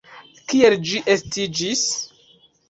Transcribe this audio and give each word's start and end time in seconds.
Kiel 0.53 0.75
ĝi 0.91 1.01
estiĝis? 1.17 1.85